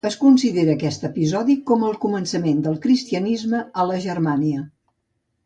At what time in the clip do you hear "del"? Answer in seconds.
2.69-2.81